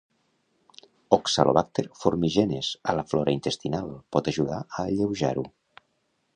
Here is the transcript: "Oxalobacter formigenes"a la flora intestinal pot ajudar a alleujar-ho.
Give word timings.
"Oxalobacter 1.17 1.83
formigenes"a 1.99 2.97
la 3.01 3.05
flora 3.13 3.37
intestinal 3.39 3.95
pot 4.17 4.33
ajudar 4.35 4.61
a 4.67 4.83
alleujar-ho. 4.89 5.49